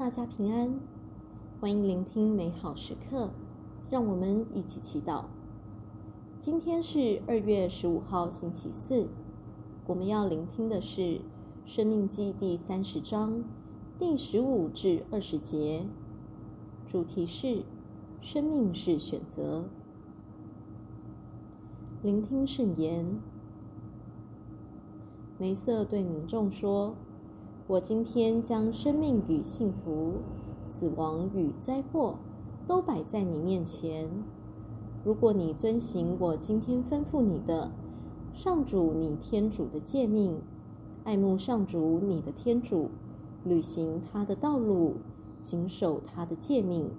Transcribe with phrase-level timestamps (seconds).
[0.00, 0.80] 大家平安，
[1.60, 3.28] 欢迎聆听美好时刻，
[3.90, 5.24] 让我们一起祈祷。
[6.38, 9.08] 今天是二月十五号，星期四，
[9.86, 11.00] 我们要聆听的是
[11.66, 13.44] 《生命记》第三十章
[13.98, 15.84] 第十五至二十节，
[16.90, 17.62] 主题是
[18.22, 19.66] “生命是选择”。
[22.02, 23.20] 聆听圣言，
[25.36, 26.94] 梅瑟对民众说。
[27.70, 30.14] 我今天将生命与幸福、
[30.64, 32.16] 死亡与灾祸
[32.66, 34.10] 都摆在你面前。
[35.04, 37.70] 如果你遵行我今天吩咐你的，
[38.34, 40.40] 上主你天主的诫命，
[41.04, 42.88] 爱慕上主你的天主，
[43.44, 44.94] 履行他的道路，
[45.44, 46.90] 谨守他的诫命、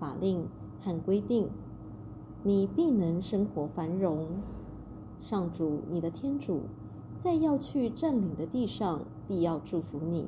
[0.00, 0.48] 法令
[0.82, 1.48] 和规定，
[2.42, 4.26] 你必能生活繁荣。
[5.20, 6.62] 上主你的天主，
[7.18, 10.26] 在要去占领的地上，必要祝福你。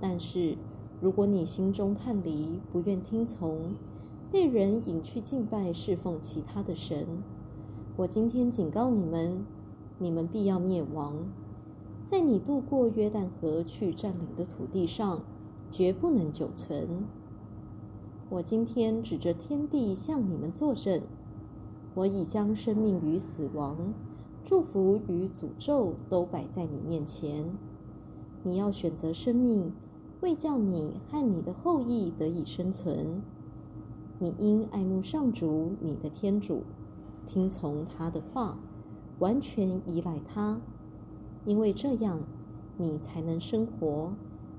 [0.00, 0.56] 但是，
[1.00, 3.74] 如果你心中叛离，不愿听从，
[4.30, 7.06] 被人引去敬拜、侍奉其他的神，
[7.96, 9.44] 我今天警告你们，
[9.98, 11.14] 你们必要灭亡。
[12.04, 15.20] 在你渡过约旦河去占领的土地上，
[15.70, 17.04] 绝不能久存。
[18.28, 21.00] 我今天指着天地向你们作证，
[21.94, 23.76] 我已将生命与死亡。
[24.44, 27.46] 祝福与诅咒都摆在你面前，
[28.42, 29.72] 你要选择生命，
[30.20, 33.22] 为叫你和你的后裔得以生存。
[34.18, 36.62] 你应爱慕上主你的天主，
[37.26, 38.58] 听从他的话，
[39.18, 40.60] 完全依赖他，
[41.44, 42.20] 因为这样
[42.76, 44.12] 你才能生活，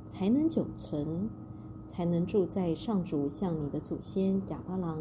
[0.07, 1.29] 才能久存，
[1.87, 4.97] 才能住在上主向你的祖先亚巴郎、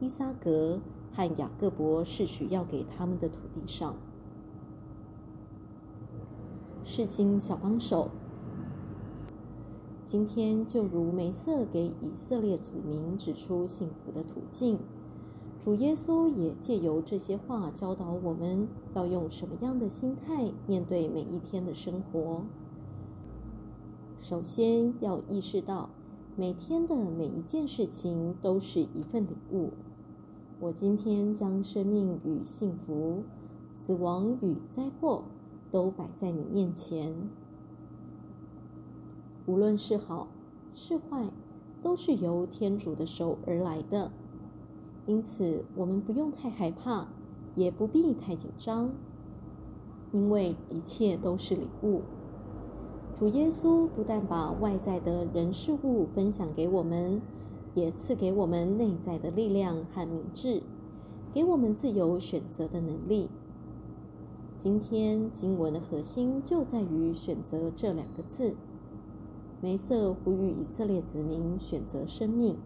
[0.00, 0.80] 伊撒格
[1.16, 3.94] 和雅各伯是许要给他们的土地上。
[6.84, 8.10] 释经小帮手，
[10.06, 14.78] 今天就如梅瑟给以色列子民指出幸福的途径，
[15.64, 22.42] 主耶稣也借由这些话教导我们要用什么样的心态面对每一天的生活。
[24.20, 25.88] 首先要意识到，
[26.36, 29.70] 每天的每一件事情都是一份礼物。
[30.60, 33.22] 我今天将生命与幸福、
[33.74, 35.22] 死亡与灾祸。
[35.68, 37.12] 都摆在你面前，
[39.46, 40.28] 无论是好
[40.74, 41.28] 是坏，
[41.82, 44.12] 都是由天主的手而来的。
[45.06, 47.08] 因此，我们不用太害怕，
[47.56, 48.90] 也不必太紧张，
[50.12, 52.02] 因为一切都是礼物。
[53.18, 57.20] 主耶稣不但把外在的人事物分享给我们，
[57.76, 60.62] 也赐给我们内在的力量和明智，
[61.34, 63.28] 给我们自由选择的能力。
[64.58, 68.54] 今天经文的核心就在于“选择”这两个字。
[69.60, 72.56] 梅瑟呼吁以色列子民选择生命。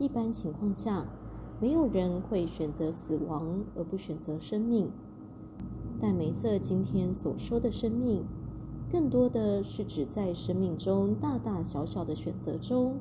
[0.00, 1.06] 一般情况下，
[1.60, 4.90] 没有人会选择死亡而不选择生命。
[6.00, 8.24] 但梅瑟今天所说的生命，
[8.92, 12.96] 更多的是指在生命中大大小小的选择中，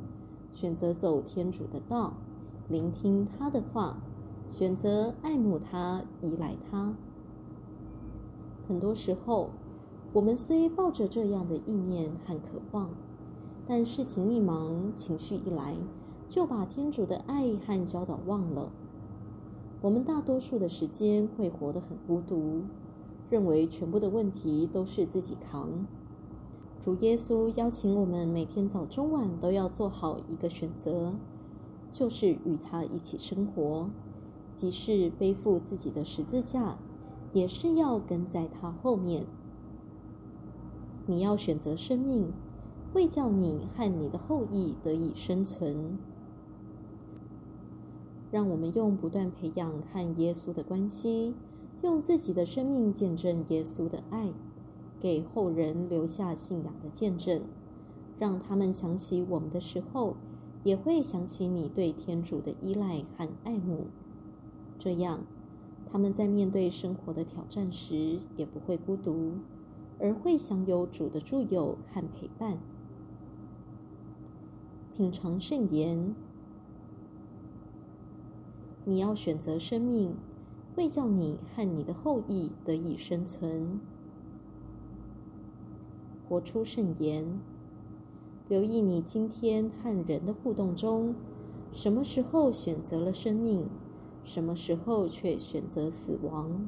[0.53, 2.13] 选择走天主的道，
[2.69, 3.97] 聆听他的话。
[4.47, 6.93] 选择爱慕他，依赖他。
[8.67, 9.49] 很多时候，
[10.11, 12.89] 我们虽抱着这样的意念和渴望，
[13.65, 15.75] 但事情一忙，情绪一来，
[16.27, 18.69] 就把天主的爱和教导忘了。
[19.81, 22.63] 我们大多数的时间会活得很孤独，
[23.31, 25.87] 认为全部的问题都是自己扛。
[26.83, 31.13] 主耶稣邀请我们每天早中晚都要做好一个选择，
[31.93, 33.89] 就是与他一起生活。
[34.53, 36.77] 即使背负自己的十字架，
[37.31, 39.25] 也是要跟在他后面。
[41.07, 42.33] 你要选择生命，
[42.93, 45.97] 为叫你和你的后裔得以生存。
[48.29, 51.33] 让我们用不断培养和耶稣的关系，
[51.81, 54.29] 用自己的生命见证耶稣的爱，
[54.99, 57.41] 给后人留下信仰的见证，
[58.19, 60.15] 让他们想起我们的时候，
[60.63, 63.87] 也会想起你对天主的依赖和爱慕。
[64.77, 65.21] 这样，
[65.91, 69.33] 他们在面对生活的挑战时，也不会孤独，
[69.99, 72.59] 而会享有主的助佑和陪伴。
[74.93, 76.13] 品尝圣言，
[78.85, 80.13] 你要选择生命，
[80.75, 83.79] 为叫你和你的后裔得以生存。
[86.27, 87.39] 活出圣言，
[88.47, 91.13] 留意你今天和人的互动中，
[91.73, 93.65] 什么时候选择了生命？
[94.23, 96.67] 什么时候却选择死亡？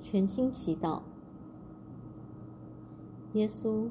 [0.00, 1.02] 全心祈祷，
[3.34, 3.88] 耶稣，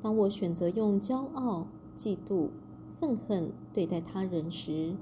[0.00, 1.66] 当我选择用骄傲、
[1.98, 2.48] 嫉妒、
[2.98, 4.94] 愤恨对待他人时，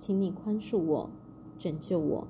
[0.00, 1.10] 请你宽恕我，
[1.58, 2.26] 拯救我。